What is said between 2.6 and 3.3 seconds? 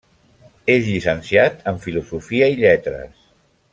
Lletres.